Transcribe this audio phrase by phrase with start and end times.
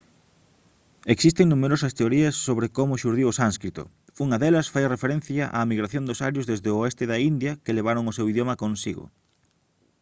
[1.13, 3.83] existen numerosas teorías sobre como xurdiu o sánscrito
[4.23, 8.05] unha delas fai referencia á migración dos arios desde o oeste da india que levaron
[8.11, 9.05] o seu idioma consigo